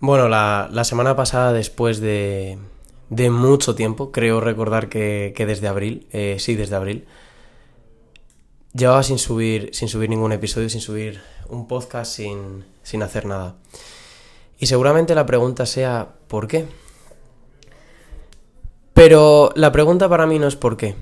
Bueno, 0.00 0.28
la, 0.28 0.68
la 0.70 0.84
semana 0.84 1.16
pasada, 1.16 1.52
después 1.52 2.00
de, 2.00 2.58
de 3.10 3.30
mucho 3.30 3.74
tiempo, 3.74 4.12
creo 4.12 4.40
recordar 4.40 4.88
que, 4.88 5.32
que 5.36 5.46
desde 5.46 5.68
abril, 5.68 6.06
eh, 6.12 6.36
sí, 6.38 6.54
desde 6.54 6.76
abril, 6.76 7.06
llevaba 8.74 9.02
sin 9.02 9.18
subir, 9.18 9.70
sin 9.72 9.88
subir 9.88 10.10
ningún 10.10 10.32
episodio, 10.32 10.68
sin 10.68 10.80
subir 10.80 11.20
un 11.48 11.66
podcast, 11.68 12.12
sin, 12.12 12.64
sin 12.82 13.02
hacer 13.02 13.24
nada. 13.24 13.56
Y 14.58 14.66
seguramente 14.66 15.14
la 15.14 15.26
pregunta 15.26 15.66
sea, 15.66 16.16
¿por 16.28 16.48
qué? 16.48 16.66
Pero 18.92 19.52
la 19.56 19.72
pregunta 19.72 20.08
para 20.08 20.26
mí 20.26 20.38
no 20.38 20.46
es 20.46 20.56
por 20.56 20.76
qué. 20.76 20.94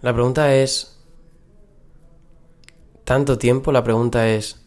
La 0.00 0.12
pregunta 0.12 0.54
es... 0.54 0.94
Tanto 3.04 3.38
tiempo, 3.38 3.72
la 3.72 3.84
pregunta 3.84 4.28
es... 4.28 4.64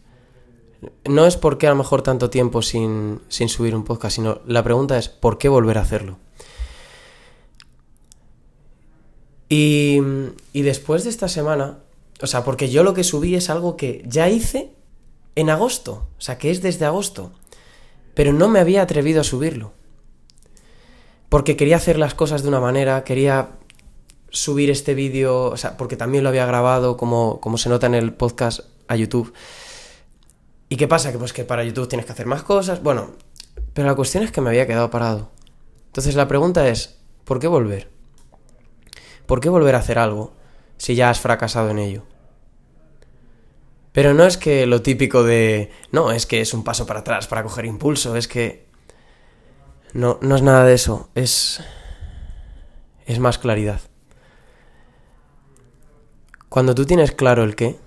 No 1.04 1.26
es 1.26 1.36
por 1.36 1.58
qué 1.58 1.66
a 1.66 1.70
lo 1.70 1.76
mejor 1.76 2.02
tanto 2.02 2.30
tiempo 2.30 2.62
sin, 2.62 3.20
sin 3.28 3.48
subir 3.48 3.74
un 3.74 3.84
podcast, 3.84 4.16
sino 4.16 4.40
la 4.46 4.62
pregunta 4.62 4.98
es 4.98 5.08
¿por 5.08 5.38
qué 5.38 5.48
volver 5.48 5.78
a 5.78 5.82
hacerlo? 5.82 6.18
Y, 9.48 10.00
y 10.52 10.62
después 10.62 11.04
de 11.04 11.10
esta 11.10 11.28
semana, 11.28 11.78
o 12.20 12.26
sea, 12.26 12.42
porque 12.42 12.70
yo 12.70 12.82
lo 12.82 12.94
que 12.94 13.04
subí 13.04 13.34
es 13.34 13.50
algo 13.50 13.76
que 13.76 14.02
ya 14.06 14.28
hice 14.28 14.72
en 15.36 15.50
agosto, 15.50 16.08
o 16.16 16.20
sea, 16.20 16.38
que 16.38 16.50
es 16.50 16.62
desde 16.62 16.86
agosto, 16.86 17.32
pero 18.14 18.32
no 18.32 18.48
me 18.48 18.60
había 18.60 18.82
atrevido 18.82 19.20
a 19.20 19.24
subirlo. 19.24 19.72
Porque 21.28 21.56
quería 21.56 21.76
hacer 21.76 21.98
las 21.98 22.14
cosas 22.14 22.42
de 22.42 22.48
una 22.48 22.60
manera, 22.60 23.04
quería 23.04 23.50
subir 24.30 24.70
este 24.70 24.94
vídeo, 24.94 25.44
o 25.44 25.56
sea, 25.56 25.76
porque 25.76 25.96
también 25.96 26.24
lo 26.24 26.30
había 26.30 26.46
grabado, 26.46 26.96
como, 26.96 27.40
como 27.40 27.58
se 27.58 27.68
nota 27.68 27.86
en 27.86 27.94
el 27.94 28.12
podcast, 28.12 28.60
a 28.88 28.96
YouTube. 28.96 29.32
¿Y 30.72 30.76
qué 30.76 30.88
pasa? 30.88 31.12
Que 31.12 31.18
pues 31.18 31.34
que 31.34 31.44
para 31.44 31.64
YouTube 31.64 31.86
tienes 31.86 32.06
que 32.06 32.12
hacer 32.12 32.24
más 32.24 32.44
cosas. 32.44 32.82
Bueno, 32.82 33.10
pero 33.74 33.86
la 33.86 33.94
cuestión 33.94 34.24
es 34.24 34.32
que 34.32 34.40
me 34.40 34.48
había 34.48 34.66
quedado 34.66 34.88
parado. 34.88 35.30
Entonces 35.88 36.14
la 36.14 36.28
pregunta 36.28 36.66
es, 36.66 36.96
¿por 37.24 37.40
qué 37.40 37.46
volver? 37.46 37.90
¿Por 39.26 39.40
qué 39.40 39.50
volver 39.50 39.74
a 39.74 39.80
hacer 39.80 39.98
algo 39.98 40.32
si 40.78 40.94
ya 40.94 41.10
has 41.10 41.20
fracasado 41.20 41.68
en 41.68 41.78
ello? 41.78 42.04
Pero 43.92 44.14
no 44.14 44.24
es 44.24 44.38
que 44.38 44.64
lo 44.64 44.80
típico 44.80 45.24
de, 45.24 45.70
no, 45.90 46.10
es 46.10 46.24
que 46.24 46.40
es 46.40 46.54
un 46.54 46.64
paso 46.64 46.86
para 46.86 47.00
atrás 47.00 47.26
para 47.26 47.42
coger 47.42 47.66
impulso, 47.66 48.16
es 48.16 48.26
que... 48.26 48.66
No, 49.92 50.18
no 50.22 50.36
es 50.36 50.40
nada 50.40 50.64
de 50.64 50.72
eso, 50.72 51.10
es... 51.14 51.62
es 53.04 53.18
más 53.18 53.36
claridad. 53.36 53.82
Cuando 56.48 56.74
tú 56.74 56.86
tienes 56.86 57.12
claro 57.12 57.44
el 57.44 57.56
qué, 57.56 57.78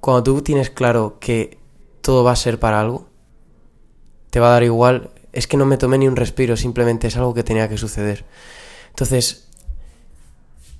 cuando 0.00 0.24
tú 0.24 0.42
tienes 0.42 0.70
claro 0.70 1.18
que 1.20 1.62
todo 2.04 2.22
va 2.22 2.32
a 2.32 2.36
ser 2.36 2.58
para 2.58 2.82
algo, 2.82 3.08
te 4.28 4.38
va 4.38 4.48
a 4.48 4.52
dar 4.52 4.62
igual, 4.62 5.10
es 5.32 5.46
que 5.46 5.56
no 5.56 5.64
me 5.64 5.78
tomé 5.78 5.96
ni 5.96 6.06
un 6.06 6.16
respiro, 6.16 6.54
simplemente 6.54 7.06
es 7.06 7.16
algo 7.16 7.32
que 7.32 7.42
tenía 7.42 7.66
que 7.66 7.78
suceder. 7.78 8.26
Entonces, 8.90 9.48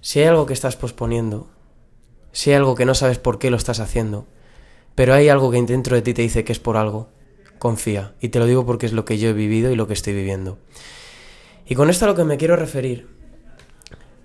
si 0.02 0.20
hay 0.20 0.26
algo 0.26 0.44
que 0.44 0.52
estás 0.52 0.76
posponiendo, 0.76 1.48
si 2.32 2.50
hay 2.50 2.56
algo 2.56 2.74
que 2.74 2.84
no 2.84 2.94
sabes 2.94 3.16
por 3.16 3.38
qué 3.38 3.50
lo 3.50 3.56
estás 3.56 3.80
haciendo, 3.80 4.26
pero 4.94 5.14
hay 5.14 5.30
algo 5.30 5.50
que 5.50 5.62
dentro 5.62 5.96
de 5.96 6.02
ti 6.02 6.12
te 6.12 6.20
dice 6.20 6.44
que 6.44 6.52
es 6.52 6.60
por 6.60 6.76
algo, 6.76 7.08
confía. 7.58 8.12
Y 8.20 8.28
te 8.28 8.38
lo 8.38 8.44
digo 8.44 8.66
porque 8.66 8.84
es 8.84 8.92
lo 8.92 9.06
que 9.06 9.16
yo 9.16 9.30
he 9.30 9.32
vivido 9.32 9.72
y 9.72 9.76
lo 9.76 9.86
que 9.86 9.94
estoy 9.94 10.12
viviendo. 10.12 10.58
Y 11.64 11.74
con 11.74 11.88
esto 11.88 12.04
a 12.04 12.08
lo 12.08 12.14
que 12.14 12.24
me 12.24 12.36
quiero 12.36 12.54
referir 12.56 13.08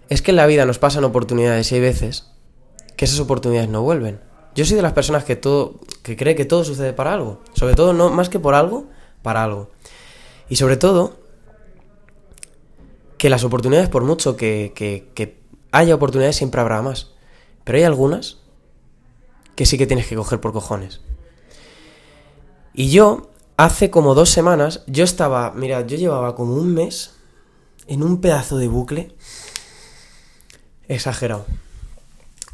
es 0.10 0.22
que 0.22 0.32
en 0.32 0.38
la 0.38 0.48
vida 0.48 0.66
nos 0.66 0.80
pasan 0.80 1.06
oportunidades 1.06 1.72
y 1.72 1.76
hay 1.76 1.82
veces 1.82 2.30
que 2.98 3.06
esas 3.06 3.22
oportunidades 3.22 3.70
no 3.70 3.84
vuelven. 3.84 4.20
Yo 4.54 4.66
soy 4.66 4.76
de 4.76 4.82
las 4.82 4.92
personas 4.92 5.24
que 5.24 5.38
todo 5.38 5.80
que 6.10 6.18
cree 6.18 6.34
que 6.34 6.46
todo 6.46 6.64
sucede 6.64 6.92
para 6.92 7.14
algo, 7.14 7.40
sobre 7.54 7.76
todo 7.76 7.94
no 7.94 8.10
más 8.10 8.30
que 8.30 8.40
por 8.40 8.56
algo, 8.56 8.88
para 9.22 9.44
algo. 9.44 9.70
Y 10.50 10.56
sobre 10.56 10.76
todo 10.76 11.20
que 13.20 13.30
las 13.30 13.44
oportunidades 13.44 13.90
por 13.90 14.04
mucho 14.04 14.36
que, 14.36 14.74
que, 14.76 15.40
haya 15.72 15.94
oportunidades 15.94 16.36
siempre 16.36 16.62
habrá 16.62 16.82
más, 16.82 17.12
pero 17.64 17.78
hay 17.78 17.84
algunas 17.84 18.40
que 19.54 19.68
sí 19.68 19.78
que 19.78 19.86
tienes 19.86 20.08
que 20.08 20.16
coger 20.16 20.42
por 20.42 20.52
cojones. 20.52 21.02
Y 22.74 22.90
yo 22.90 23.30
hace 23.56 23.92
como 23.92 24.16
dos 24.16 24.32
semanas 24.32 24.82
yo 24.88 25.04
estaba, 25.04 25.52
mira, 25.52 25.86
yo 25.86 25.96
llevaba 25.96 26.34
como 26.34 26.56
un 26.56 26.74
mes 26.74 27.18
en 27.86 28.02
un 28.02 28.20
pedazo 28.20 28.58
de 28.58 28.68
bucle 28.68 29.16
exagerado 30.88 31.46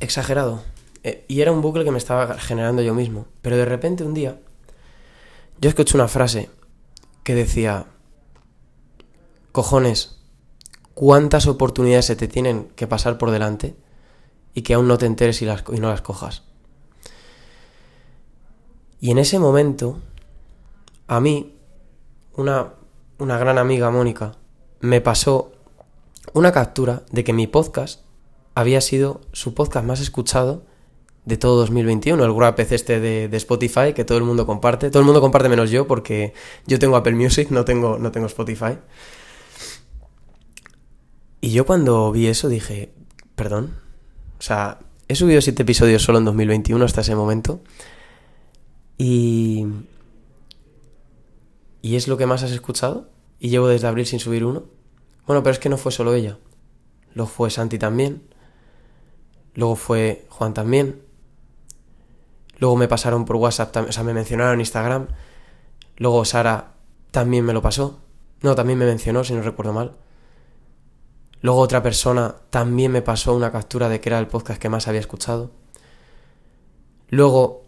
exagerado. 0.01 0.61
Eh, 1.05 1.23
y 1.27 1.41
era 1.41 1.51
un 1.51 1.61
bucle 1.61 1.83
que 1.83 1.91
me 1.91 1.99
estaba 1.99 2.33
generando 2.39 2.81
yo 2.81 2.95
mismo. 2.95 3.27
Pero 3.43 3.57
de 3.57 3.65
repente 3.65 4.03
un 4.03 4.15
día, 4.15 4.39
yo 5.61 5.69
escuché 5.69 5.95
una 5.95 6.07
frase 6.07 6.49
que 7.23 7.35
decía, 7.35 7.85
cojones, 9.51 10.17
¿cuántas 10.95 11.45
oportunidades 11.45 12.05
se 12.05 12.15
te 12.15 12.27
tienen 12.27 12.69
que 12.75 12.87
pasar 12.87 13.19
por 13.19 13.29
delante 13.29 13.75
y 14.55 14.63
que 14.63 14.73
aún 14.73 14.87
no 14.87 14.97
te 14.97 15.05
enteres 15.05 15.43
y, 15.43 15.45
las, 15.45 15.63
y 15.71 15.79
no 15.79 15.89
las 15.89 16.01
cojas? 16.01 16.41
Y 18.99 19.11
en 19.11 19.19
ese 19.19 19.37
momento, 19.37 19.99
a 21.05 21.19
mí, 21.19 21.55
una, 22.35 22.73
una 23.19 23.37
gran 23.37 23.59
amiga, 23.59 23.91
Mónica, 23.91 24.31
me 24.79 25.01
pasó 25.01 25.51
una 26.33 26.51
captura 26.51 27.03
de 27.11 27.23
que 27.23 27.31
mi 27.31 27.45
podcast 27.45 28.01
había 28.55 28.81
sido 28.81 29.21
su 29.33 29.53
podcast 29.53 29.85
más 29.85 29.99
escuchado 29.99 30.63
de 31.25 31.37
todo 31.37 31.57
2021, 31.57 32.23
el 32.23 32.33
Grab 32.33 32.55
este 32.59 32.99
de, 32.99 33.27
de, 33.27 33.37
Spotify 33.37 33.93
que 33.95 34.05
todo 34.05 34.17
el 34.17 34.23
mundo 34.23 34.45
comparte. 34.45 34.89
Todo 34.89 34.99
el 34.99 35.05
mundo 35.05 35.21
comparte 35.21 35.49
menos 35.49 35.71
yo 35.71 35.87
porque 35.87 36.33
yo 36.67 36.77
tengo 36.79 36.95
Apple 36.95 37.15
Music, 37.15 37.49
no 37.49 37.65
tengo, 37.65 37.97
no 37.97 38.11
tengo 38.11 38.27
Spotify. 38.27 38.77
Y 41.41 41.51
yo 41.51 41.65
cuando 41.65 42.11
vi 42.11 42.27
eso 42.27 42.47
dije, 42.47 42.93
perdón, 43.35 43.75
o 44.39 44.41
sea, 44.41 44.79
he 45.07 45.15
subido 45.15 45.41
siete 45.41 45.63
episodios 45.63 46.01
solo 46.01 46.19
en 46.19 46.25
2021 46.25 46.83
hasta 46.83 47.01
ese 47.01 47.15
momento. 47.15 47.61
Y... 48.97 49.65
¿Y 51.81 51.95
es 51.97 52.07
lo 52.07 52.17
que 52.17 52.25
más 52.25 52.41
has 52.41 52.51
escuchado? 52.51 53.09
Y 53.39 53.49
llevo 53.49 53.67
desde 53.67 53.87
abril 53.87 54.07
sin 54.07 54.19
subir 54.19 54.43
uno. 54.43 54.63
Bueno, 55.27 55.43
pero 55.43 55.53
es 55.53 55.59
que 55.59 55.69
no 55.69 55.77
fue 55.77 55.91
solo 55.91 56.15
ella. 56.15 56.39
Lo 57.13 57.27
fue 57.27 57.51
Santi 57.51 57.77
también. 57.77 58.23
Luego 59.53 59.75
fue 59.75 60.25
Juan 60.29 60.55
también. 60.55 61.04
Luego 62.57 62.75
me 62.75 62.87
pasaron 62.87 63.25
por 63.25 63.35
WhatsApp, 63.35 63.75
o 63.87 63.91
sea, 63.91 64.03
me 64.03 64.13
mencionaron 64.13 64.53
en 64.55 64.59
Instagram. 64.61 65.07
Luego 65.97 66.23
Sara 66.25 66.73
también 67.11 67.45
me 67.45 67.53
lo 67.53 67.61
pasó. 67.61 67.99
No, 68.41 68.55
también 68.55 68.79
me 68.79 68.85
mencionó, 68.85 69.23
si 69.23 69.33
no 69.33 69.41
recuerdo 69.41 69.73
mal. 69.73 69.95
Luego 71.41 71.59
otra 71.59 71.83
persona 71.83 72.35
también 72.49 72.91
me 72.91 73.01
pasó 73.01 73.35
una 73.35 73.51
captura 73.51 73.89
de 73.89 73.99
que 73.99 74.09
era 74.09 74.19
el 74.19 74.27
podcast 74.27 74.59
que 74.59 74.69
más 74.69 74.87
había 74.87 74.99
escuchado. 74.99 75.51
Luego 77.09 77.65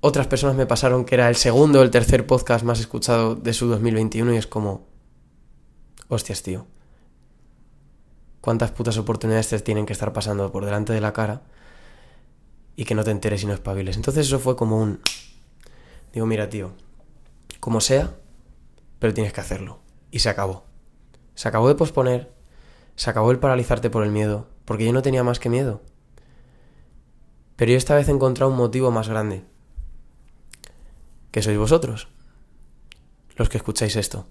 otras 0.00 0.26
personas 0.26 0.56
me 0.56 0.66
pasaron 0.66 1.04
que 1.04 1.14
era 1.14 1.28
el 1.28 1.36
segundo 1.36 1.80
o 1.80 1.82
el 1.82 1.90
tercer 1.90 2.26
podcast 2.26 2.64
más 2.64 2.80
escuchado 2.80 3.34
de 3.34 3.52
su 3.52 3.66
2021 3.68 4.34
y 4.34 4.36
es 4.36 4.46
como... 4.46 4.88
Hostias, 6.08 6.42
tío 6.42 6.66
cuántas 8.40 8.70
putas 8.70 8.96
oportunidades 8.98 9.48
te 9.48 9.58
tienen 9.60 9.86
que 9.86 9.92
estar 9.92 10.12
pasando 10.12 10.50
por 10.50 10.64
delante 10.64 10.92
de 10.92 11.00
la 11.00 11.12
cara 11.12 11.42
y 12.76 12.84
que 12.84 12.94
no 12.94 13.04
te 13.04 13.10
enteres 13.10 13.42
y 13.42 13.46
no 13.46 13.52
espabiles. 13.52 13.96
Entonces 13.96 14.26
eso 14.26 14.38
fue 14.38 14.56
como 14.56 14.78
un... 14.80 15.00
Digo, 16.12 16.26
mira, 16.26 16.48
tío, 16.48 16.72
como 17.60 17.80
sea, 17.80 18.14
pero 18.98 19.14
tienes 19.14 19.32
que 19.32 19.40
hacerlo. 19.40 19.80
Y 20.10 20.20
se 20.20 20.28
acabó. 20.28 20.64
Se 21.34 21.48
acabó 21.48 21.68
de 21.68 21.74
posponer, 21.74 22.32
se 22.96 23.10
acabó 23.10 23.30
el 23.30 23.38
paralizarte 23.38 23.90
por 23.90 24.04
el 24.04 24.10
miedo, 24.10 24.48
porque 24.64 24.84
yo 24.84 24.92
no 24.92 25.02
tenía 25.02 25.24
más 25.24 25.38
que 25.38 25.48
miedo. 25.48 25.82
Pero 27.56 27.72
yo 27.72 27.78
esta 27.78 27.94
vez 27.94 28.08
he 28.08 28.12
encontrado 28.12 28.50
un 28.50 28.58
motivo 28.58 28.90
más 28.90 29.08
grande, 29.08 29.44
que 31.30 31.42
sois 31.42 31.58
vosotros, 31.58 32.08
los 33.36 33.48
que 33.48 33.58
escucháis 33.58 33.96
esto. 33.96 34.26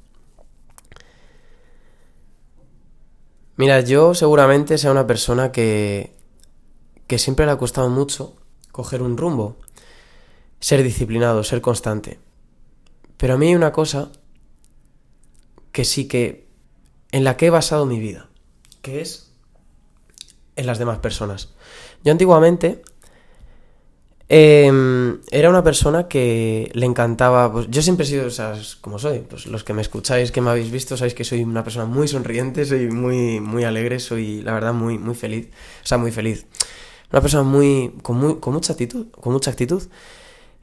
Mira, 3.56 3.82
yo 3.82 4.14
seguramente 4.14 4.78
sea 4.78 4.92
una 4.92 5.06
persona 5.06 5.52
que, 5.52 6.16
que 7.10 7.18
siempre 7.18 7.48
le 7.48 7.52
ha 7.52 7.58
costado 7.58 7.90
mucho 7.90 8.36
coger 8.72 9.02
un 9.02 9.18
rumbo, 9.18 9.58
ser 10.60 10.84
disciplinado, 10.84 11.44
ser 11.44 11.60
constante. 11.60 12.20
Pero 13.18 13.34
a 13.34 13.38
mí 13.38 13.48
hay 13.48 13.56
una 13.56 13.72
cosa 13.72 14.12
que 15.72 15.86
sí 15.86 16.08
que 16.08 16.48
en 17.12 17.24
la 17.24 17.36
que 17.36 17.48
he 17.48 17.50
basado 17.50 17.88
mi 17.88 18.00
vida, 18.00 18.30
que 18.84 19.02
es 19.02 19.32
en 20.56 20.68
las 20.68 20.78
demás 20.78 21.00
personas. 21.00 21.50
Yo 22.04 22.12
antiguamente 22.12 22.84
eh, 24.32 24.72
era 25.32 25.50
una 25.50 25.64
persona 25.64 26.08
que 26.08 26.70
le 26.76 26.86
encantaba. 26.86 27.52
Pues, 27.52 27.68
yo 27.72 27.82
siempre 27.82 28.06
he 28.06 28.08
sido, 28.08 28.28
o 28.28 28.30
sea, 28.30 28.54
como 28.82 29.00
soy. 29.00 29.26
Pues 29.28 29.48
los 29.48 29.64
que 29.64 29.74
me 29.74 29.82
escucháis, 29.82 30.32
que 30.32 30.42
me 30.42 30.52
habéis 30.52 30.70
visto, 30.70 30.96
sabéis 30.96 31.16
que 31.16 31.24
soy 31.24 31.42
una 31.42 31.64
persona 31.64 31.86
muy 31.86 32.08
sonriente, 32.08 32.66
soy 32.66 32.92
muy, 32.92 33.40
muy 33.40 33.64
alegre, 33.64 34.00
soy, 34.00 34.44
la 34.44 34.54
verdad, 34.54 34.74
muy, 34.74 35.00
muy 35.00 35.16
feliz. 35.16 35.50
O 35.84 35.88
sea, 35.88 35.98
muy 35.98 36.12
feliz. 36.12 36.46
Una 37.12 37.22
persona 37.22 37.44
muy. 37.44 37.96
con, 38.02 38.18
muy, 38.18 38.40
con 38.40 38.54
mucha 38.54 38.74
actitud. 38.74 39.08
Con 39.12 39.34
mucha 39.34 39.52
actitud. 39.52 39.84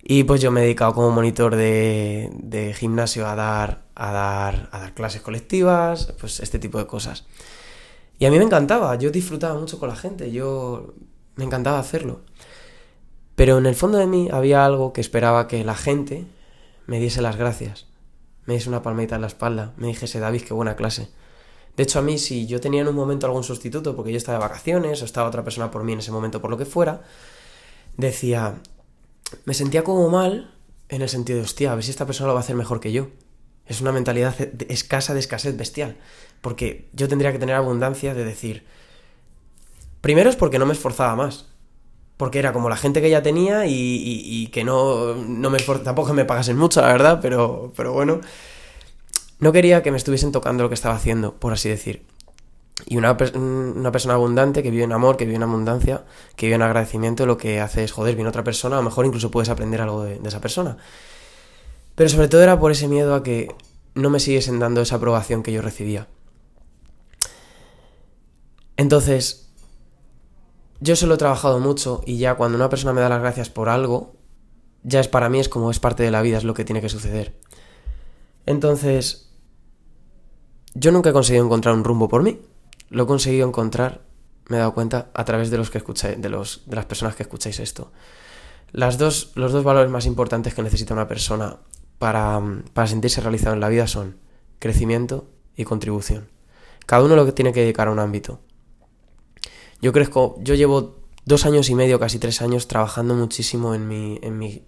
Y 0.03 0.23
pues 0.25 0.41
yo 0.41 0.53
me 0.53 0.61
he 0.61 0.65
dedicado 0.65 0.95
como 0.95 1.11
monitor 1.11 1.57
de, 1.57 2.31
de 2.35 2.73
gimnasio 2.75 3.27
a 3.27 3.35
dar, 3.35 3.83
a, 3.97 4.13
dar, 4.13 4.69
a 4.71 4.79
dar 4.79 4.95
clases 4.95 5.21
colectivas, 5.21 6.13
pues 6.21 6.39
este 6.39 6.61
tipo 6.61 6.79
de 6.79 6.87
cosas. 6.87 7.25
Y 8.21 8.27
a 8.27 8.31
mí 8.31 8.39
me 8.39 8.45
encantaba, 8.45 8.95
yo 8.97 9.11
disfrutaba 9.11 9.59
mucho 9.59 9.81
con 9.81 9.89
la 9.89 9.97
gente, 9.97 10.31
yo 10.31 10.95
me 11.35 11.45
encantaba 11.45 11.81
hacerlo. 11.81 12.21
Pero 13.35 13.59
en 13.59 13.67
el 13.67 13.75
fondo 13.75 13.99
de 13.99 14.07
mí 14.07 14.29
había 14.33 14.65
algo 14.65 14.93
que 14.93 15.01
esperaba 15.01 15.49
que 15.49 15.65
la 15.65 15.75
gente 15.75 16.25
me 16.87 17.01
diese 17.01 17.21
las 17.21 17.37
gracias, 17.37 17.87
me 18.47 18.55
diese 18.55 18.69
una 18.69 18.83
palmita 18.83 19.17
en 19.17 19.23
la 19.23 19.27
espalda, 19.27 19.73
me 19.77 19.89
dijese, 19.89 20.21
David, 20.21 20.43
qué 20.43 20.55
buena 20.55 20.77
clase. 20.77 21.11
De 21.77 21.83
hecho, 21.83 21.99
a 21.99 22.03
mí, 22.03 22.19
si 22.19 22.47
yo 22.47 22.61
tenía 22.61 22.81
en 22.81 22.89
un 22.89 22.95
momento 22.95 23.27
algún 23.27 23.45
sustituto, 23.45 23.95
porque 23.95 24.11
yo 24.11 24.17
estaba 24.17 24.39
de 24.39 24.45
vacaciones 24.45 25.03
o 25.03 25.05
estaba 25.05 25.29
otra 25.29 25.45
persona 25.45 25.71
por 25.71 25.85
mí 25.85 25.93
en 25.93 25.99
ese 25.99 26.11
momento, 26.11 26.41
por 26.41 26.51
lo 26.51 26.57
que 26.57 26.65
fuera, 26.65 27.03
decía, 27.99 28.55
me 29.45 29.53
sentía 29.53 29.85
como 29.85 30.09
mal 30.09 30.55
en 30.89 31.03
el 31.03 31.09
sentido 31.09 31.39
de, 31.39 31.45
hostia, 31.45 31.73
a 31.73 31.75
ver 31.75 31.85
si 31.85 31.91
esta 31.91 32.07
persona 32.07 32.29
lo 32.29 32.35
va 32.35 32.41
a 32.41 32.43
hacer 32.43 32.57
mejor 32.57 32.81
que 32.81 32.93
yo. 32.93 33.09
Es 33.67 33.81
una 33.81 33.93
mentalidad 33.93 34.35
escasa 34.71 35.13
de 35.13 35.21
escasez 35.21 35.57
bestial. 35.57 35.97
Porque 36.41 36.89
yo 36.93 37.09
tendría 37.09 37.33
que 37.33 37.39
tener 37.39 37.57
abundancia 37.57 38.15
de 38.15 38.25
decir, 38.25 38.65
primero 40.01 40.31
es 40.31 40.37
porque 40.37 40.59
no 40.59 40.67
me 40.67 40.73
esforzaba 40.73 41.15
más. 41.15 41.47
Porque 42.17 42.39
era 42.39 42.55
como 42.55 42.71
la 42.71 42.77
gente 42.77 43.03
que 43.03 43.11
ya 43.11 43.23
tenía 43.23 43.67
y, 43.67 44.49
que 44.51 44.65
no, 44.65 45.15
no 45.15 45.51
me 45.51 45.59
esforzaba, 45.59 45.85
tampoco 45.85 46.15
me 46.15 46.25
pagasen 46.25 46.57
mucho, 46.57 46.81
la 46.81 46.89
verdad, 46.89 47.19
pero, 47.21 47.73
pero 47.77 47.93
bueno 47.93 48.21
no 49.39 49.53
quería 49.53 49.83
que 49.83 49.91
me 49.91 49.97
estuviesen 49.97 50.33
tocando 50.33 50.63
lo 50.63 50.69
que 50.69 50.75
estaba 50.75 50.95
haciendo, 50.95 51.35
por 51.35 51.53
así 51.53 51.69
decir. 51.69 52.07
Y 52.85 52.97
una, 52.97 53.17
una, 53.35 53.91
persona 53.91 54.15
abundante 54.15 54.63
que 54.63 54.71
vive 54.71 54.85
en 54.85 54.93
amor, 54.93 55.17
que 55.17 55.25
vive 55.25 55.37
en 55.37 55.43
abundancia, 55.43 56.05
que 56.37 56.47
vive 56.47 56.57
en 56.57 56.63
agradecimiento, 56.63 57.25
lo 57.25 57.39
que 57.39 57.61
hace 57.61 57.85
es, 57.85 57.93
joder, 57.93 58.15
viene 58.15 58.29
otra 58.29 58.45
persona, 58.45 58.77
a 58.77 58.81
lo 58.81 58.85
mejor 58.85 59.07
incluso 59.07 59.31
puedes 59.31 59.49
aprender 59.49 59.81
algo 59.81 60.05
de, 60.05 60.21
esa 60.25 60.41
persona. 60.41 60.77
Pero 61.95 62.11
sobre 62.11 62.29
todo 62.29 62.43
era 62.43 62.61
por 62.61 62.73
ese 62.73 62.89
miedo 62.89 63.15
a 63.15 63.23
que 63.23 63.49
no 63.95 64.11
me 64.11 64.21
siguiesen 64.21 64.59
dando 64.59 64.83
esa 64.83 64.97
aprobación 64.97 65.43
que 65.43 65.53
yo 65.53 65.63
recibía. 65.63 66.07
Entonces, 68.77 69.49
yo 70.81 70.97
solo 70.97 71.15
he 71.15 71.19
trabajado 71.19 71.61
mucho 71.61 72.03
y 72.05 72.19
ya 72.19 72.35
cuando 72.35 72.57
una 72.57 72.69
persona 72.69 72.93
me 72.93 73.01
da 73.01 73.09
las 73.09 73.21
gracias 73.21 73.49
por 73.49 73.71
algo, 73.71 74.17
ya 74.83 75.01
es 75.01 75.09
para 75.09 75.31
mí, 75.31 75.41
es 75.41 75.49
como 75.49 75.71
es 75.71 75.81
parte 75.81 76.03
de 76.03 76.11
la 76.11 76.21
vida, 76.21 76.37
es 76.37 76.45
lo 76.45 76.53
que 76.53 76.67
tiene 76.67 76.83
que 76.83 76.91
suceder. 76.91 77.39
Entonces, 78.45 79.26
yo 80.79 80.93
nunca 80.93 81.11
he 81.11 81.13
conseguido 81.13 81.45
encontrar 81.45 81.75
un 81.75 81.85
rumbo 81.85 82.09
por 82.09 82.23
mí. 82.23 82.39
Lo 82.91 83.05
he 83.05 83.07
conseguido 83.07 83.49
encontrar, 83.49 84.03
me 84.49 84.57
he 84.57 84.61
dado 84.61 84.75
cuenta, 84.75 85.11
a 85.15 85.25
través 85.25 85.51
de 85.51 85.57
los 85.57 85.71
que 85.71 85.79
escucháis, 85.79 86.21
de, 86.21 86.29
los, 86.29 86.63
de 86.67 86.77
las 86.77 86.85
personas 86.85 87.17
que 87.17 87.23
escucháis 87.23 87.59
esto. 87.61 87.93
Las 88.73 88.99
dos, 88.99 89.33
los 89.35 89.53
dos 89.53 89.65
valores 89.65 89.91
más 89.91 90.07
importantes 90.07 90.55
que 90.55 90.63
necesita 90.63 90.93
una 90.93 91.09
persona 91.09 91.59
para, 91.99 92.41
para 92.75 92.87
sentirse 92.87 93.21
realizado 93.23 93.55
en 93.55 93.61
la 93.61 93.69
vida 93.69 93.87
son 93.87 94.19
crecimiento 94.59 95.31
y 95.57 95.65
contribución. 95.65 96.29
Cada 96.85 97.03
uno 97.03 97.17
lo 97.17 97.25
que 97.25 97.33
tiene 97.33 97.53
que 97.53 97.61
dedicar 97.61 97.89
a 97.89 97.93
un 97.93 97.99
ámbito. 97.99 98.41
Yo 99.81 99.93
crezco, 99.93 100.37
yo 100.41 100.55
llevo 100.55 101.01
dos 101.25 101.47
años 101.47 101.71
y 101.71 101.75
medio, 101.75 101.99
casi 101.99 102.19
tres 102.19 102.43
años, 102.43 102.69
trabajando 102.69 103.15
muchísimo 103.15 103.75
en 103.75 103.89
mi, 103.89 104.19
en 104.23 104.39
mi, 104.39 104.67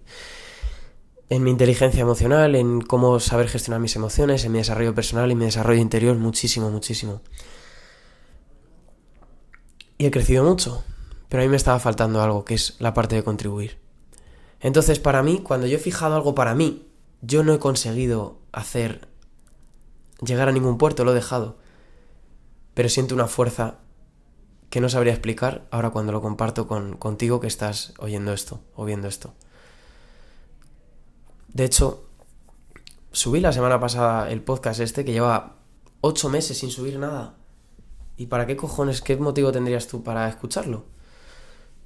en 1.29 1.43
mi 1.43 1.51
inteligencia 1.51 2.01
emocional, 2.01 2.55
en 2.55 2.81
cómo 2.81 3.19
saber 3.19 3.47
gestionar 3.47 3.79
mis 3.79 3.95
emociones, 3.95 4.43
en 4.45 4.51
mi 4.51 4.57
desarrollo 4.57 4.95
personal 4.95 5.31
y 5.31 5.35
mi 5.35 5.45
desarrollo 5.45 5.79
interior, 5.79 6.17
muchísimo, 6.17 6.71
muchísimo. 6.71 7.21
Y 9.99 10.07
he 10.07 10.11
crecido 10.11 10.43
mucho, 10.43 10.83
pero 11.27 11.43
a 11.43 11.45
mí 11.45 11.49
me 11.49 11.57
estaba 11.57 11.79
faltando 11.79 12.21
algo, 12.23 12.45
que 12.45 12.55
es 12.55 12.75
la 12.79 12.95
parte 12.95 13.15
de 13.15 13.23
contribuir. 13.23 13.77
Entonces, 14.59 14.99
para 14.99 15.21
mí, 15.21 15.41
cuando 15.43 15.67
yo 15.67 15.77
he 15.77 15.79
fijado 15.79 16.15
algo 16.15 16.33
para 16.33 16.55
mí, 16.55 16.87
yo 17.21 17.43
no 17.43 17.53
he 17.53 17.59
conseguido 17.59 18.39
hacer 18.51 19.07
llegar 20.21 20.49
a 20.49 20.51
ningún 20.51 20.77
puerto, 20.77 21.03
lo 21.03 21.11
he 21.11 21.15
dejado. 21.15 21.57
Pero 22.73 22.89
siento 22.89 23.13
una 23.13 23.27
fuerza 23.27 23.79
que 24.69 24.81
no 24.81 24.89
sabría 24.89 25.13
explicar 25.13 25.67
ahora 25.69 25.91
cuando 25.91 26.11
lo 26.11 26.21
comparto 26.21 26.67
con, 26.67 26.95
contigo 26.95 27.39
que 27.39 27.47
estás 27.47 27.93
oyendo 27.99 28.33
esto 28.33 28.61
o 28.75 28.85
viendo 28.85 29.07
esto. 29.07 29.33
De 31.53 31.65
hecho, 31.65 32.05
subí 33.11 33.39
la 33.39 33.51
semana 33.51 33.79
pasada 33.79 34.29
el 34.31 34.41
podcast 34.41 34.79
este 34.79 35.03
que 35.03 35.11
lleva 35.11 35.57
ocho 36.01 36.29
meses 36.29 36.57
sin 36.57 36.69
subir 36.69 36.99
nada. 36.99 37.35
¿Y 38.17 38.27
para 38.27 38.45
qué 38.45 38.55
cojones, 38.55 39.01
qué 39.01 39.15
motivo 39.17 39.51
tendrías 39.51 39.87
tú 39.87 40.03
para 40.03 40.27
escucharlo? 40.27 40.85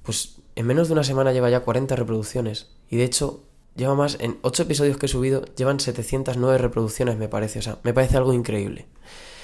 Pues 0.02 0.36
en 0.56 0.66
menos 0.66 0.88
de 0.88 0.94
una 0.94 1.04
semana 1.04 1.32
lleva 1.32 1.48
ya 1.48 1.60
40 1.60 1.96
reproducciones. 1.96 2.70
Y 2.90 2.96
de 2.96 3.04
hecho, 3.04 3.44
lleva 3.76 3.94
más, 3.94 4.16
en 4.20 4.38
ocho 4.42 4.64
episodios 4.64 4.96
que 4.96 5.06
he 5.06 5.08
subido, 5.08 5.44
llevan 5.56 5.80
709 5.80 6.58
reproducciones, 6.58 7.16
me 7.16 7.28
parece. 7.28 7.60
O 7.60 7.62
sea, 7.62 7.78
me 7.82 7.94
parece 7.94 8.16
algo 8.16 8.32
increíble. 8.32 8.86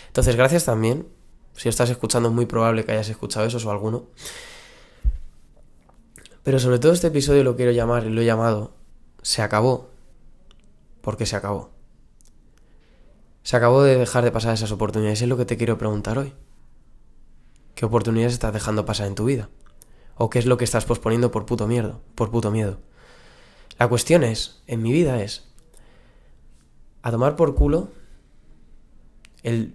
Entonces, 0.08 0.36
gracias 0.36 0.64
también. 0.64 1.08
Si 1.54 1.68
estás 1.68 1.90
escuchando, 1.90 2.28
es 2.28 2.34
muy 2.34 2.46
probable 2.46 2.84
que 2.84 2.92
hayas 2.92 3.08
escuchado 3.08 3.46
eso 3.46 3.66
o 3.66 3.70
alguno. 3.70 4.06
Pero 6.42 6.58
sobre 6.58 6.78
todo 6.78 6.92
este 6.92 7.08
episodio 7.08 7.44
lo 7.44 7.56
quiero 7.56 7.70
llamar, 7.70 8.06
y 8.06 8.10
lo 8.10 8.20
he 8.20 8.24
llamado, 8.24 8.74
Se 9.22 9.42
acabó 9.42 9.89
porque 11.00 11.26
se 11.26 11.36
acabó. 11.36 11.70
Se 13.42 13.56
acabó 13.56 13.82
de 13.82 13.96
dejar 13.96 14.24
de 14.24 14.32
pasar 14.32 14.54
esas 14.54 14.72
oportunidades. 14.72 15.22
Es 15.22 15.28
lo 15.28 15.36
que 15.36 15.44
te 15.44 15.56
quiero 15.56 15.78
preguntar 15.78 16.18
hoy. 16.18 16.34
¿Qué 17.74 17.86
oportunidades 17.86 18.34
estás 18.34 18.52
dejando 18.52 18.84
pasar 18.84 19.06
en 19.06 19.14
tu 19.14 19.24
vida? 19.24 19.48
¿O 20.16 20.28
qué 20.28 20.38
es 20.38 20.46
lo 20.46 20.58
que 20.58 20.64
estás 20.64 20.84
posponiendo 20.84 21.30
por 21.30 21.46
puto 21.46 21.66
miedo? 21.66 22.00
Por 22.14 22.30
puto 22.30 22.50
miedo. 22.50 22.78
La 23.78 23.88
cuestión 23.88 24.22
es, 24.22 24.62
en 24.66 24.82
mi 24.82 24.92
vida 24.92 25.22
es, 25.22 25.48
a 27.00 27.10
tomar 27.10 27.36
por 27.36 27.54
culo 27.54 27.88
el, 29.42 29.74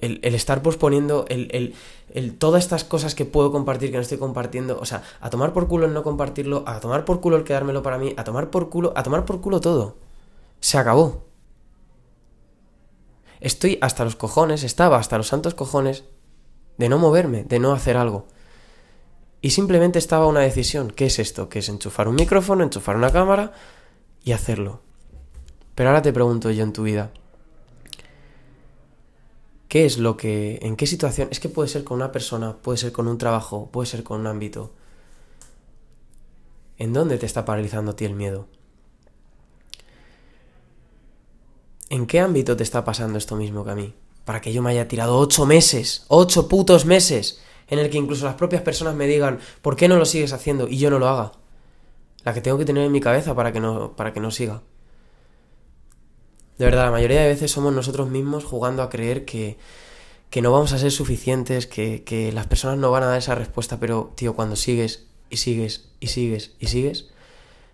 el, 0.00 0.20
estar 0.22 0.62
posponiendo 0.62 1.24
el, 1.28 1.74
el, 2.14 2.38
todas 2.38 2.62
estas 2.62 2.84
cosas 2.84 3.16
que 3.16 3.24
puedo 3.24 3.50
compartir 3.50 3.90
que 3.90 3.96
no 3.96 4.02
estoy 4.02 4.18
compartiendo. 4.18 4.78
O 4.78 4.84
sea, 4.84 5.02
a 5.20 5.30
tomar 5.30 5.52
por 5.52 5.66
culo 5.66 5.86
el 5.86 5.92
no 5.92 6.04
compartirlo, 6.04 6.62
a 6.68 6.78
tomar 6.78 7.04
por 7.04 7.20
culo 7.20 7.36
el 7.36 7.42
quedármelo 7.42 7.82
para 7.82 7.98
mí, 7.98 8.14
a 8.16 8.22
tomar 8.22 8.50
por 8.50 8.70
culo, 8.70 8.92
a 8.94 9.02
tomar 9.02 9.24
por 9.24 9.40
culo 9.40 9.60
todo 9.60 10.09
se 10.60 10.78
acabó. 10.78 11.26
Estoy 13.40 13.78
hasta 13.80 14.04
los 14.04 14.16
cojones, 14.16 14.62
estaba 14.62 14.98
hasta 14.98 15.16
los 15.16 15.28
santos 15.28 15.54
cojones 15.54 16.04
de 16.76 16.88
no 16.88 16.98
moverme, 16.98 17.44
de 17.44 17.58
no 17.58 17.72
hacer 17.72 17.96
algo. 17.96 18.26
Y 19.40 19.50
simplemente 19.50 19.98
estaba 19.98 20.26
una 20.26 20.40
decisión. 20.40 20.90
¿Qué 20.90 21.06
es 21.06 21.18
esto? 21.18 21.48
Que 21.48 21.60
es 21.60 21.68
enchufar 21.68 22.08
un 22.08 22.16
micrófono, 22.16 22.62
enchufar 22.62 22.96
una 22.96 23.10
cámara 23.10 23.52
y 24.22 24.32
hacerlo. 24.32 24.82
Pero 25.74 25.88
ahora 25.88 26.02
te 26.02 26.12
pregunto 26.12 26.50
yo 26.50 26.62
en 26.62 26.74
tu 26.74 26.82
vida. 26.82 27.10
¿Qué 29.68 29.86
es 29.86 29.98
lo 29.98 30.16
que... 30.16 30.58
¿En 30.62 30.76
qué 30.76 30.86
situación? 30.86 31.28
Es 31.30 31.40
que 31.40 31.48
puede 31.48 31.68
ser 31.68 31.84
con 31.84 31.96
una 31.96 32.12
persona, 32.12 32.56
puede 32.56 32.76
ser 32.76 32.92
con 32.92 33.08
un 33.08 33.16
trabajo, 33.16 33.70
puede 33.70 33.86
ser 33.86 34.02
con 34.02 34.20
un 34.20 34.26
ámbito. 34.26 34.72
¿En 36.76 36.92
dónde 36.92 37.16
te 37.18 37.26
está 37.26 37.44
paralizando 37.44 37.92
a 37.92 37.96
ti 37.96 38.04
el 38.04 38.14
miedo? 38.14 38.48
¿En 41.90 42.06
qué 42.06 42.20
ámbito 42.20 42.56
te 42.56 42.62
está 42.62 42.84
pasando 42.84 43.18
esto 43.18 43.34
mismo 43.34 43.64
que 43.64 43.72
a 43.72 43.74
mí? 43.74 43.92
Para 44.24 44.40
que 44.40 44.52
yo 44.52 44.62
me 44.62 44.70
haya 44.70 44.86
tirado 44.86 45.18
ocho 45.18 45.44
meses, 45.44 46.04
ocho 46.06 46.46
putos 46.46 46.86
meses, 46.86 47.40
en 47.68 47.80
el 47.80 47.90
que 47.90 47.98
incluso 47.98 48.26
las 48.26 48.36
propias 48.36 48.62
personas 48.62 48.94
me 48.94 49.08
digan, 49.08 49.40
¿por 49.60 49.74
qué 49.74 49.88
no 49.88 49.96
lo 49.96 50.04
sigues 50.04 50.32
haciendo? 50.32 50.68
Y 50.68 50.78
yo 50.78 50.88
no 50.88 51.00
lo 51.00 51.08
haga. 51.08 51.32
La 52.22 52.32
que 52.32 52.40
tengo 52.40 52.58
que 52.58 52.64
tener 52.64 52.84
en 52.84 52.92
mi 52.92 53.00
cabeza 53.00 53.34
para 53.34 53.52
que 53.52 53.58
no, 53.58 53.96
para 53.96 54.12
que 54.12 54.20
no 54.20 54.30
siga. 54.30 54.62
De 56.58 56.64
verdad, 56.64 56.84
la 56.84 56.90
mayoría 56.92 57.22
de 57.22 57.28
veces 57.28 57.50
somos 57.50 57.72
nosotros 57.72 58.08
mismos 58.08 58.44
jugando 58.44 58.84
a 58.84 58.88
creer 58.88 59.24
que, 59.24 59.58
que 60.30 60.42
no 60.42 60.52
vamos 60.52 60.72
a 60.72 60.78
ser 60.78 60.92
suficientes, 60.92 61.66
que, 61.66 62.04
que 62.04 62.30
las 62.30 62.46
personas 62.46 62.78
no 62.78 62.92
van 62.92 63.02
a 63.02 63.06
dar 63.06 63.18
esa 63.18 63.34
respuesta, 63.34 63.80
pero, 63.80 64.12
tío, 64.14 64.36
cuando 64.36 64.54
sigues 64.54 65.06
y 65.28 65.38
sigues 65.38 65.88
y 65.98 66.06
sigues 66.06 66.52
y 66.60 66.68
sigues, 66.68 67.08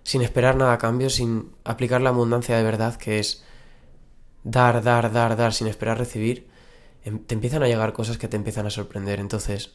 sin 0.05 0.23
esperar 0.23 0.57
nada 0.57 0.73
a 0.73 0.79
cambio, 0.79 1.11
sin 1.11 1.51
aplicar 1.65 2.01
la 2.01 2.11
abundancia 2.11 2.57
de 2.57 2.63
verdad 2.63 2.97
que 2.97 3.19
es 3.19 3.45
dar, 4.47 4.81
dar, 4.83 5.13
dar, 5.13 5.37
dar 5.37 5.53
sin 5.53 5.67
esperar 5.67 5.99
recibir, 5.99 6.47
em, 7.05 7.19
te 7.19 7.35
empiezan 7.35 7.63
a 7.65 7.69
llegar 7.69 7.93
cosas 7.93 8.17
que 8.17 8.29
te 8.29 8.37
empiezan 8.37 8.67
a 8.67 8.71
sorprender. 8.71 9.19
Entonces, 9.19 9.73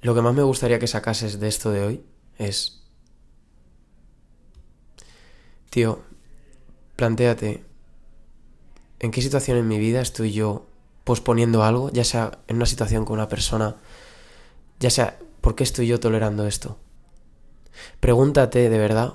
lo 0.00 0.14
que 0.14 0.22
más 0.22 0.34
me 0.34 0.44
gustaría 0.44 0.78
que 0.78 0.86
sacases 0.86 1.40
de 1.40 1.48
esto 1.48 1.72
de 1.72 1.82
hoy 1.82 2.04
es, 2.38 2.84
tío, 5.70 6.02
plantéate, 6.94 7.64
¿en 9.00 9.10
qué 9.10 9.20
situación 9.20 9.58
en 9.58 9.66
mi 9.66 9.78
vida 9.80 10.00
estoy 10.00 10.32
yo 10.32 10.66
posponiendo 11.02 11.64
algo, 11.64 11.90
ya 11.90 12.04
sea 12.04 12.38
en 12.46 12.56
una 12.56 12.66
situación 12.66 13.04
con 13.04 13.14
una 13.14 13.28
persona, 13.28 13.76
ya 14.78 14.90
sea, 14.90 15.18
¿por 15.40 15.56
qué 15.56 15.64
estoy 15.64 15.88
yo 15.88 15.98
tolerando 15.98 16.46
esto? 16.46 16.78
Pregúntate 17.98 18.70
de 18.70 18.78
verdad 18.78 19.14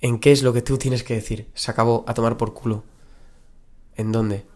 en 0.00 0.18
qué 0.18 0.32
es 0.32 0.42
lo 0.42 0.52
que 0.52 0.62
tú 0.62 0.78
tienes 0.78 1.02
que 1.04 1.14
decir. 1.14 1.50
Se 1.54 1.70
acabó 1.70 2.04
a 2.06 2.14
tomar 2.14 2.36
por 2.36 2.54
culo. 2.54 2.84
¿En 3.96 4.12
dónde? 4.12 4.46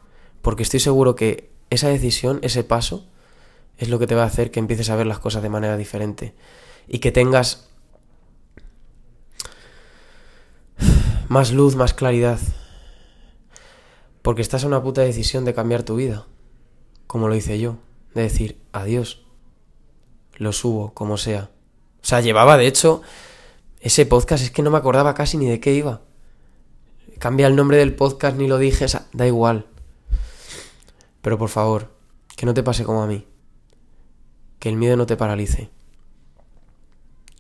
Porque 0.43 0.63
estoy 0.63 0.81
seguro 0.81 1.15
que 1.15 1.51
esa 1.71 1.89
decisión, 1.89 2.39
ese 2.43 2.65
paso, 2.65 3.07
es 3.79 3.89
lo 3.89 3.99
que 3.99 4.07
te 4.07 4.15
va 4.15 4.23
a 4.23 4.27
hacer 4.27 4.51
que 4.51 4.61
empieces 4.61 4.91
a 4.91 4.97
ver 4.97 5.07
las 5.07 5.19
cosas 5.19 5.43
de 5.43 5.49
manera 5.49 5.77
diferente. 5.77 6.35
y 6.87 6.99
que 6.99 7.13
tengas 7.13 7.71
más 11.29 11.53
luz, 11.53 11.77
más 11.77 11.95
claridad. 11.95 12.39
Porque 14.23 14.43
estás 14.43 14.63
en 14.63 14.69
una 14.69 14.83
puta 14.83 15.03
decisión 15.03 15.45
de 15.45 15.55
cambiar 15.55 15.83
tu 15.83 15.97
vida, 15.97 16.27
como 17.07 17.29
lo 17.29 17.35
hice 17.35 17.59
yo, 17.59 17.79
de 18.15 18.23
decir 18.23 18.61
adiós, 18.73 19.25
lo 20.37 20.53
subo, 20.53 20.95
como 20.95 21.17
sea. 21.17 21.51
O 22.03 22.07
sea, 22.07 22.21
llevaba, 22.21 22.57
de 22.57 22.67
hecho, 22.67 23.03
ese 23.85 24.07
podcast, 24.07 24.43
es 24.43 24.51
que 24.51 24.63
no 24.63 24.71
me 24.71 24.79
acordaba 24.79 25.13
casi 25.13 25.37
ni 25.37 25.47
de 25.47 25.61
qué 25.61 25.75
iba. 25.75 26.01
Cambia 27.19 27.47
el 27.47 27.55
nombre 27.55 27.77
del 27.77 27.95
podcast, 27.95 28.35
ni 28.35 28.49
lo 28.49 28.57
dije, 28.57 28.87
da 29.13 29.27
igual. 29.27 29.67
Pero 31.21 31.37
por 31.37 31.51
favor, 31.51 31.95
que 32.35 32.47
no 32.47 32.55
te 32.55 32.63
pase 32.63 32.85
como 32.85 33.03
a 33.03 33.07
mí. 33.07 33.27
Que 34.59 34.71
el 34.71 34.77
miedo 34.77 34.97
no 34.97 35.05
te 35.05 35.19
paralice. 35.19 35.69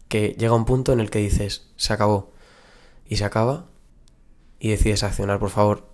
Que 0.08 0.36
llega 0.38 0.52
un 0.52 0.66
punto 0.66 0.92
en 0.92 1.00
el 1.00 1.08
que 1.08 1.20
dices, 1.20 1.70
se 1.76 1.94
acabó. 1.94 2.30
Y 3.08 3.16
se 3.16 3.24
acaba 3.24 3.64
y 4.60 4.68
decides 4.68 5.02
accionar, 5.02 5.38
por 5.38 5.48
favor. 5.48 5.88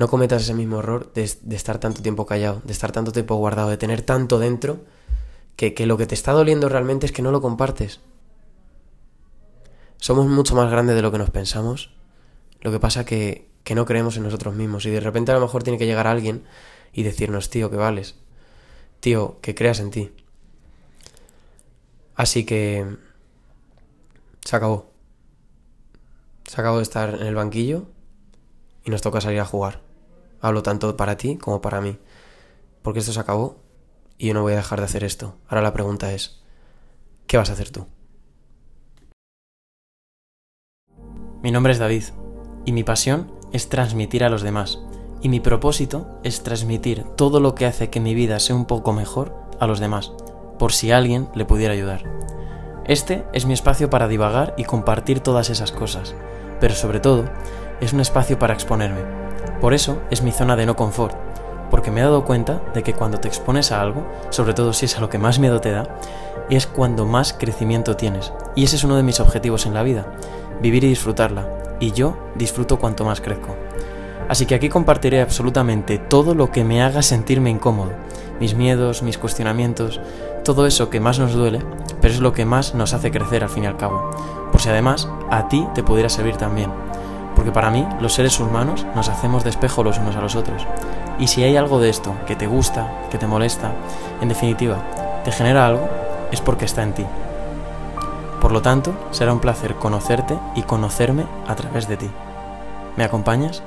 No 0.00 0.08
cometas 0.08 0.42
ese 0.42 0.54
mismo 0.54 0.80
error 0.80 1.12
de, 1.12 1.22
estar 1.22 1.78
tanto 1.78 2.02
tiempo 2.02 2.26
callado, 2.26 2.60
de 2.64 2.72
estar 2.72 2.90
tanto 2.90 3.12
tiempo 3.12 3.36
guardado, 3.36 3.70
de 3.70 3.76
tener 3.76 4.02
tanto 4.02 4.40
dentro, 4.40 4.80
que, 5.54 5.74
que 5.74 5.86
lo 5.86 5.96
que 5.96 6.06
te 6.06 6.16
está 6.16 6.32
doliendo 6.32 6.68
realmente 6.68 7.06
es 7.06 7.12
que 7.12 7.22
no 7.22 7.30
lo 7.30 7.40
compartes. 7.40 8.00
Somos 9.98 10.26
mucho 10.26 10.54
más 10.54 10.70
grandes 10.70 10.96
de 10.96 11.02
lo 11.02 11.10
que 11.10 11.18
nos 11.18 11.30
pensamos. 11.30 11.90
Lo 12.60 12.70
que 12.70 12.80
pasa 12.80 13.04
que, 13.04 13.48
que 13.64 13.74
no 13.74 13.86
creemos 13.86 14.16
en 14.16 14.22
nosotros 14.22 14.54
mismos. 14.54 14.86
Y 14.86 14.90
de 14.90 15.00
repente 15.00 15.32
a 15.32 15.34
lo 15.34 15.40
mejor 15.40 15.62
tiene 15.62 15.78
que 15.78 15.86
llegar 15.86 16.06
alguien 16.06 16.44
y 16.92 17.02
decirnos, 17.02 17.50
tío, 17.50 17.70
que 17.70 17.76
vales. 17.76 18.16
Tío, 19.00 19.38
que 19.40 19.54
creas 19.54 19.80
en 19.80 19.90
ti. 19.90 20.12
Así 22.14 22.44
que... 22.44 22.96
Se 24.44 24.56
acabó. 24.56 24.90
Se 26.46 26.60
acabó 26.60 26.76
de 26.76 26.82
estar 26.82 27.14
en 27.14 27.26
el 27.26 27.34
banquillo 27.34 27.86
y 28.84 28.90
nos 28.90 29.00
toca 29.00 29.20
salir 29.20 29.40
a 29.40 29.46
jugar. 29.46 29.80
Hablo 30.40 30.62
tanto 30.62 30.96
para 30.96 31.16
ti 31.16 31.38
como 31.38 31.62
para 31.62 31.80
mí. 31.80 31.98
Porque 32.82 33.00
esto 33.00 33.12
se 33.12 33.20
acabó 33.20 33.56
y 34.18 34.28
yo 34.28 34.34
no 34.34 34.42
voy 34.42 34.52
a 34.52 34.56
dejar 34.56 34.78
de 34.78 34.84
hacer 34.84 35.04
esto. 35.04 35.38
Ahora 35.48 35.62
la 35.62 35.72
pregunta 35.72 36.12
es, 36.12 36.42
¿qué 37.26 37.38
vas 37.38 37.48
a 37.48 37.54
hacer 37.54 37.70
tú? 37.70 37.86
Mi 41.44 41.50
nombre 41.50 41.74
es 41.74 41.78
David 41.78 42.04
y 42.64 42.72
mi 42.72 42.84
pasión 42.84 43.30
es 43.52 43.68
transmitir 43.68 44.24
a 44.24 44.30
los 44.30 44.40
demás. 44.40 44.78
Y 45.20 45.28
mi 45.28 45.40
propósito 45.40 46.18
es 46.22 46.42
transmitir 46.42 47.04
todo 47.18 47.38
lo 47.38 47.54
que 47.54 47.66
hace 47.66 47.90
que 47.90 48.00
mi 48.00 48.14
vida 48.14 48.40
sea 48.40 48.56
un 48.56 48.64
poco 48.64 48.94
mejor 48.94 49.36
a 49.60 49.66
los 49.66 49.78
demás, 49.78 50.14
por 50.58 50.72
si 50.72 50.90
alguien 50.90 51.28
le 51.34 51.44
pudiera 51.44 51.74
ayudar. 51.74 52.04
Este 52.86 53.26
es 53.34 53.44
mi 53.44 53.52
espacio 53.52 53.90
para 53.90 54.08
divagar 54.08 54.54
y 54.56 54.64
compartir 54.64 55.20
todas 55.20 55.50
esas 55.50 55.70
cosas, 55.70 56.14
pero 56.60 56.72
sobre 56.74 56.98
todo 56.98 57.26
es 57.82 57.92
un 57.92 58.00
espacio 58.00 58.38
para 58.38 58.54
exponerme. 58.54 59.02
Por 59.60 59.74
eso 59.74 60.00
es 60.10 60.22
mi 60.22 60.32
zona 60.32 60.56
de 60.56 60.64
no 60.64 60.76
confort, 60.76 61.14
porque 61.70 61.90
me 61.90 62.00
he 62.00 62.04
dado 62.04 62.24
cuenta 62.24 62.62
de 62.72 62.82
que 62.82 62.94
cuando 62.94 63.20
te 63.20 63.28
expones 63.28 63.70
a 63.70 63.82
algo, 63.82 64.06
sobre 64.30 64.54
todo 64.54 64.72
si 64.72 64.86
es 64.86 64.96
a 64.96 65.00
lo 65.02 65.10
que 65.10 65.18
más 65.18 65.38
miedo 65.38 65.60
te 65.60 65.72
da, 65.72 65.98
es 66.48 66.66
cuando 66.66 67.04
más 67.04 67.34
crecimiento 67.34 67.96
tienes. 67.96 68.32
Y 68.54 68.64
ese 68.64 68.76
es 68.76 68.84
uno 68.84 68.96
de 68.96 69.02
mis 69.02 69.20
objetivos 69.20 69.66
en 69.66 69.74
la 69.74 69.82
vida, 69.82 70.06
vivir 70.60 70.84
y 70.84 70.88
disfrutarla. 70.88 71.48
Y 71.80 71.92
yo 71.92 72.16
disfruto 72.34 72.78
cuanto 72.78 73.04
más 73.04 73.20
crezco. 73.20 73.56
Así 74.28 74.46
que 74.46 74.54
aquí 74.54 74.68
compartiré 74.68 75.20
absolutamente 75.20 75.98
todo 75.98 76.34
lo 76.34 76.50
que 76.50 76.64
me 76.64 76.82
haga 76.82 77.02
sentirme 77.02 77.50
incómodo, 77.50 77.92
mis 78.40 78.54
miedos, 78.54 79.02
mis 79.02 79.18
cuestionamientos, 79.18 80.00
todo 80.44 80.66
eso 80.66 80.88
que 80.90 81.00
más 81.00 81.18
nos 81.18 81.34
duele, 81.34 81.60
pero 82.00 82.14
es 82.14 82.20
lo 82.20 82.32
que 82.32 82.44
más 82.44 82.74
nos 82.74 82.94
hace 82.94 83.10
crecer 83.10 83.42
al 83.42 83.50
fin 83.50 83.64
y 83.64 83.66
al 83.66 83.76
cabo. 83.76 84.10
Por 84.50 84.60
si 84.60 84.68
además 84.68 85.08
a 85.30 85.48
ti 85.48 85.66
te 85.74 85.82
pudiera 85.82 86.08
servir 86.08 86.36
también. 86.36 86.70
Porque 87.34 87.52
para 87.52 87.70
mí, 87.70 87.86
los 88.00 88.14
seres 88.14 88.38
humanos 88.40 88.86
nos 88.94 89.08
hacemos 89.08 89.44
de 89.44 89.50
espejo 89.50 89.82
los 89.82 89.98
unos 89.98 90.16
a 90.16 90.20
los 90.20 90.36
otros. 90.36 90.66
Y 91.18 91.26
si 91.26 91.42
hay 91.42 91.56
algo 91.56 91.80
de 91.80 91.90
esto 91.90 92.14
que 92.26 92.36
te 92.36 92.46
gusta, 92.46 93.06
que 93.10 93.18
te 93.18 93.26
molesta, 93.26 93.72
en 94.20 94.28
definitiva, 94.28 94.78
te 95.24 95.32
genera 95.32 95.66
algo, 95.66 95.88
es 96.30 96.40
porque 96.40 96.64
está 96.64 96.82
en 96.82 96.94
ti. 96.94 97.06
Por 98.54 98.60
lo 98.60 98.70
tanto, 98.70 98.94
será 99.10 99.32
un 99.32 99.40
placer 99.40 99.74
conocerte 99.74 100.38
y 100.54 100.62
conocerme 100.62 101.26
a 101.48 101.56
través 101.56 101.88
de 101.88 101.96
ti. 101.96 102.08
¿Me 102.96 103.02
acompañas? 103.02 103.64